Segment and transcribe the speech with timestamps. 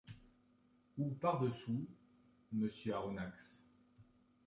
[0.97, 1.87] Ou par-dessous,
[2.53, 3.63] monsieur Aronnax.